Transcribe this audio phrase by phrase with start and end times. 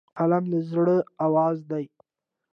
[0.17, 0.95] قلم د زړه
[1.27, 1.85] آواز دی